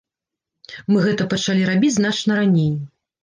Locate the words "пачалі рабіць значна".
1.35-2.39